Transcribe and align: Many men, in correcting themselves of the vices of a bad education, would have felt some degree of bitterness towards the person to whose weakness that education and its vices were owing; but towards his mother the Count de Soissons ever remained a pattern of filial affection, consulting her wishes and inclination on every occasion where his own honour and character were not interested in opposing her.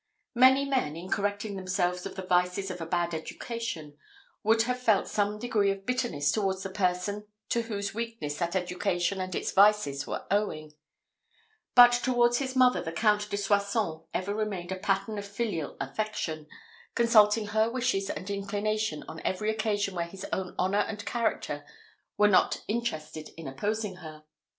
Many 0.33 0.65
men, 0.65 0.95
in 0.95 1.11
correcting 1.11 1.55
themselves 1.55 2.07
of 2.07 2.15
the 2.15 2.23
vices 2.25 2.71
of 2.71 2.81
a 2.81 2.87
bad 2.87 3.13
education, 3.13 3.99
would 4.41 4.63
have 4.63 4.79
felt 4.81 5.07
some 5.07 5.37
degree 5.37 5.69
of 5.69 5.85
bitterness 5.85 6.31
towards 6.31 6.63
the 6.63 6.71
person 6.71 7.27
to 7.49 7.61
whose 7.61 7.93
weakness 7.93 8.37
that 8.39 8.55
education 8.55 9.21
and 9.21 9.35
its 9.35 9.51
vices 9.51 10.07
were 10.07 10.25
owing; 10.31 10.73
but 11.75 11.91
towards 11.91 12.39
his 12.39 12.55
mother 12.55 12.81
the 12.81 12.91
Count 12.91 13.29
de 13.29 13.37
Soissons 13.37 14.01
ever 14.11 14.33
remained 14.33 14.71
a 14.71 14.75
pattern 14.79 15.19
of 15.19 15.25
filial 15.27 15.77
affection, 15.79 16.47
consulting 16.95 17.49
her 17.49 17.69
wishes 17.69 18.09
and 18.09 18.27
inclination 18.31 19.03
on 19.07 19.21
every 19.23 19.51
occasion 19.51 19.93
where 19.93 20.07
his 20.07 20.25
own 20.33 20.55
honour 20.57 20.79
and 20.79 21.05
character 21.05 21.63
were 22.17 22.27
not 22.27 22.63
interested 22.67 23.29
in 23.37 23.47
opposing 23.47 23.97
her. 23.97 24.23